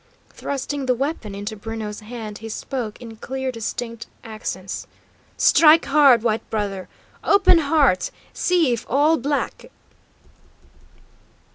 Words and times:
Thrusting 0.31 0.87
the 0.87 0.95
weapon 0.95 1.35
into 1.35 1.55
Bruno's 1.55 1.99
hand, 1.99 2.39
he 2.39 2.49
spoke 2.49 2.99
in 2.99 3.17
clear, 3.17 3.51
distinct 3.51 4.07
accents: 4.23 4.87
"Strike 5.37 5.85
hard, 5.85 6.23
white 6.23 6.49
brother! 6.49 6.89
Open 7.23 7.59
heart; 7.59 8.09
see 8.33 8.73
if 8.73 8.83
all 8.89 9.15
black!" 9.17 9.65